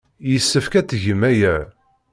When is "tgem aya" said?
0.87-1.55